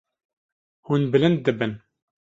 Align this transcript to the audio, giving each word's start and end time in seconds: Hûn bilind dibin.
Hûn 0.85 1.01
bilind 1.11 1.39
dibin. 1.45 1.73